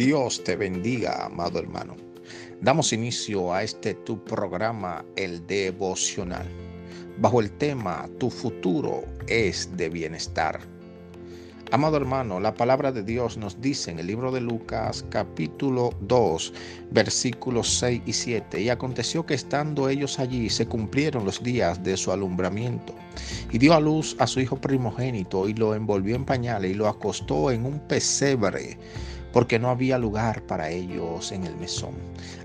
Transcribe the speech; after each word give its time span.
Dios 0.00 0.42
te 0.44 0.56
bendiga, 0.56 1.26
amado 1.26 1.58
hermano. 1.58 1.94
Damos 2.62 2.90
inicio 2.94 3.52
a 3.52 3.62
este 3.62 3.92
tu 3.92 4.24
programa, 4.24 5.04
el 5.16 5.46
devocional, 5.46 6.46
bajo 7.18 7.42
el 7.42 7.50
tema 7.58 8.08
Tu 8.18 8.30
futuro 8.30 9.04
es 9.26 9.76
de 9.76 9.90
bienestar. 9.90 10.58
Amado 11.70 11.98
hermano, 11.98 12.40
la 12.40 12.54
palabra 12.54 12.90
de 12.92 13.02
Dios 13.02 13.36
nos 13.36 13.60
dice 13.60 13.90
en 13.90 13.98
el 13.98 14.06
libro 14.06 14.32
de 14.32 14.40
Lucas 14.40 15.04
capítulo 15.10 15.90
2 16.00 16.54
versículos 16.92 17.68
6 17.78 18.00
y 18.06 18.12
7, 18.14 18.58
y 18.58 18.70
aconteció 18.70 19.26
que 19.26 19.34
estando 19.34 19.90
ellos 19.90 20.18
allí 20.18 20.48
se 20.48 20.64
cumplieron 20.64 21.26
los 21.26 21.42
días 21.42 21.84
de 21.84 21.98
su 21.98 22.10
alumbramiento, 22.10 22.94
y 23.52 23.58
dio 23.58 23.74
a 23.74 23.80
luz 23.80 24.16
a 24.18 24.26
su 24.26 24.40
hijo 24.40 24.58
primogénito 24.58 25.46
y 25.46 25.52
lo 25.52 25.74
envolvió 25.74 26.16
en 26.16 26.24
pañales 26.24 26.70
y 26.70 26.74
lo 26.74 26.88
acostó 26.88 27.50
en 27.50 27.66
un 27.66 27.78
pesebre 27.80 28.78
porque 29.32 29.58
no 29.58 29.70
había 29.70 29.98
lugar 29.98 30.42
para 30.46 30.70
ellos 30.70 31.32
en 31.32 31.44
el 31.44 31.56
mesón. 31.56 31.94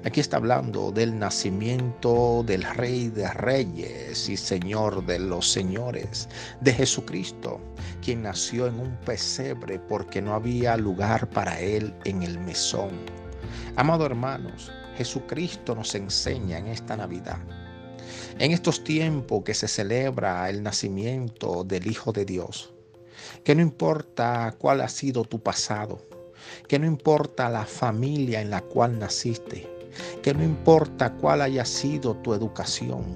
Aquí 0.04 0.20
está 0.20 0.38
hablando 0.38 0.92
del 0.92 1.18
nacimiento 1.18 2.44
del 2.46 2.64
Rey 2.64 3.10
de 3.10 3.28
Reyes 3.32 4.30
y 4.30 4.38
Señor 4.38 5.06
de 5.06 5.20
los 5.20 5.52
Señores, 5.52 6.30
de 6.62 6.74
Jesucristo, 6.74 7.60
quien 8.04 8.24
nació 8.24 8.68
en 8.68 8.80
un 8.80 8.96
pesebre 8.98 9.80
porque 9.80 10.22
no 10.22 10.34
había 10.34 10.78
lugar 10.78 11.30
para 11.30 11.60
él 11.60 11.94
en 12.06 12.24
el 12.24 12.40
mesón. 12.40 12.92
Amado 13.76 14.06
hermanos, 14.06 14.72
Jesucristo 14.98 15.76
nos 15.76 15.96
enseña 15.96 16.58
en 16.58 16.68
esta 16.68 16.96
Navidad. 16.96 17.40
En 18.40 18.52
estos 18.52 18.84
tiempos 18.84 19.44
que 19.44 19.54
se 19.54 19.68
celebra 19.68 20.50
el 20.50 20.62
nacimiento 20.62 21.64
del 21.64 21.88
Hijo 21.88 22.12
de 22.12 22.26
Dios, 22.26 22.74
que 23.44 23.56
no 23.56 23.62
importa 23.62 24.56
cuál 24.58 24.82
ha 24.82 24.90
sido 24.90 25.24
tu 25.24 25.42
pasado, 25.42 26.02
que 26.68 26.80
no 26.80 26.86
importa 26.86 27.50
la 27.50 27.66
familia 27.66 28.42
en 28.42 28.50
la 28.50 28.62
cual 28.62 29.00
naciste, 29.00 29.68
que 30.22 30.34
no 30.34 30.44
importa 30.44 31.14
cuál 31.14 31.42
haya 31.42 31.66
sido 31.66 32.16
tu 32.18 32.34
educación, 32.34 33.14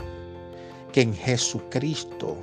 que 0.92 1.02
en 1.02 1.14
Jesucristo 1.14 2.38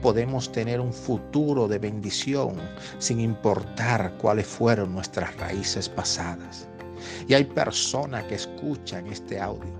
podemos 0.00 0.50
tener 0.50 0.80
un 0.80 0.92
futuro 0.92 1.68
de 1.68 1.78
bendición 1.78 2.56
sin 2.98 3.20
importar 3.20 4.16
cuáles 4.18 4.46
fueron 4.46 4.92
nuestras 4.92 5.36
raíces 5.36 5.88
pasadas. 5.88 6.68
Y 7.28 7.34
hay 7.34 7.44
personas 7.44 8.24
que 8.24 8.34
escuchan 8.36 9.06
este 9.06 9.40
audio, 9.40 9.72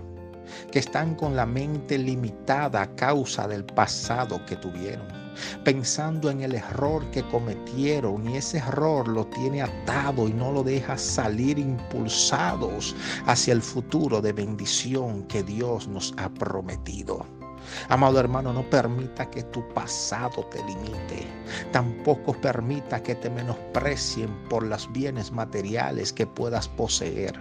que 0.71 0.79
están 0.79 1.15
con 1.15 1.37
la 1.37 1.47
mente 1.47 1.99
limitada 1.99 2.83
a 2.83 2.95
causa 2.95 3.47
del 3.47 3.65
pasado 3.65 4.45
que 4.47 4.57
tuvieron 4.57 5.22
pensando 5.65 6.31
en 6.31 6.43
el 6.43 6.55
error 6.55 7.11
que 7.11 7.23
cometieron 7.29 8.29
y 8.29 8.37
ese 8.37 8.59
error 8.59 9.09
lo 9.09 9.27
tiene 9.27 9.63
atado 9.63 10.29
y 10.29 10.33
no 10.33 10.53
lo 10.53 10.63
deja 10.63 10.99
salir 10.99 11.59
impulsados 11.59 12.95
hacia 13.27 13.53
el 13.53 13.63
futuro 13.63 14.21
de 14.21 14.33
bendición 14.33 15.25
que 15.25 15.43
Dios 15.43 15.89
nos 15.89 16.15
ha 16.17 16.29
prometido. 16.29 17.42
Amado 17.89 18.19
hermano, 18.19 18.53
no 18.53 18.69
permita 18.69 19.31
que 19.31 19.43
tu 19.45 19.67
pasado 19.75 20.45
te 20.47 20.59
limite. 20.65 21.27
Tampoco 21.73 22.33
permita 22.41 23.03
que 23.03 23.15
te 23.15 23.31
menosprecien 23.31 24.31
por 24.49 24.63
los 24.63 24.91
bienes 24.93 25.31
materiales 25.33 26.13
que 26.13 26.27
puedas 26.27 26.69
poseer. 26.69 27.39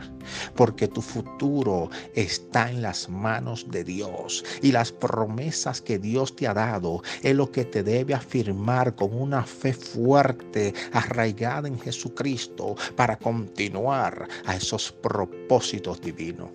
Porque 0.55 0.87
tu 0.87 1.01
futuro 1.01 1.89
está 2.15 2.69
en 2.69 2.81
las 2.81 3.09
manos 3.09 3.69
de 3.69 3.83
Dios. 3.83 4.43
Y 4.61 4.71
las 4.71 4.91
promesas 4.91 5.81
que 5.81 5.99
Dios 5.99 6.35
te 6.35 6.47
ha 6.47 6.53
dado 6.53 7.01
es 7.23 7.35
lo 7.35 7.51
que 7.51 7.65
te 7.65 7.83
debe 7.83 8.13
afirmar 8.13 8.95
con 8.95 9.13
una 9.13 9.43
fe 9.43 9.73
fuerte, 9.73 10.73
arraigada 10.93 11.67
en 11.67 11.79
Jesucristo, 11.79 12.75
para 12.95 13.17
continuar 13.17 14.27
a 14.45 14.55
esos 14.55 14.91
propósitos 14.91 16.01
divinos. 16.01 16.49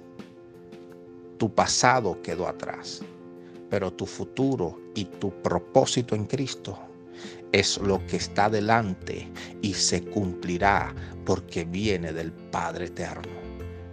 Tu 1.39 1.55
pasado 1.55 2.21
quedó 2.23 2.49
atrás 2.49 3.03
pero 3.71 3.93
tu 3.93 4.07
futuro 4.07 4.81
y 4.95 5.05
tu 5.05 5.31
propósito 5.43 6.15
en 6.15 6.27
Cristo 6.27 6.79
es 7.53 7.79
lo 7.79 8.05
que 8.07 8.17
está 8.17 8.51
delante 8.51 9.29
y 9.63 9.75
se 9.75 10.03
cumplirá 10.03 10.95
porque 11.25 11.65
viene 11.65 12.13
del 12.13 12.33
Padre 12.33 12.87
Eterno. 12.87 13.47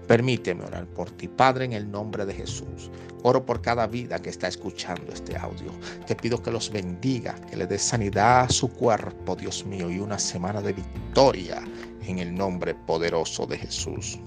Permíteme 0.07 0.66
orar 0.66 0.85
por 0.88 1.09
ti, 1.11 1.28
Padre, 1.28 1.66
en 1.66 1.73
el 1.73 1.89
nombre 1.89 2.25
de 2.25 2.34
Jesús. 2.34 2.91
Oro 3.23 3.45
por 3.45 3.61
cada 3.61 3.88
vida 3.88 4.19
que 4.19 4.29
está 4.29 4.50
escuchando 4.50 5.13
este 5.13 5.38
audio. 5.38 5.72
Te 6.05 6.16
pido 6.16 6.44
que 6.44 6.51
los 6.51 6.69
bendiga, 6.69 7.35
que 7.50 7.55
le 7.55 7.66
dé 7.66 7.79
sanidad 7.79 8.41
a 8.41 8.50
su 8.50 8.67
cuerpo, 8.67 9.35
Dios 9.35 9.66
mío, 9.66 9.90
y 9.90 10.00
una 10.00 10.19
semana 10.19 10.61
de 10.61 10.73
victoria 10.73 11.63
en 12.05 12.19
el 12.19 12.35
nombre 12.35 12.75
poderoso 12.75 13.45
de 13.45 13.57
Jesús. 13.57 14.19